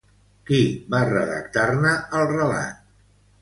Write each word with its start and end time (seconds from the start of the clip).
Qui 0.49 0.61
va 0.93 1.01
redactar-ne 1.09 1.93
el 2.21 2.27
relat? 2.33 2.83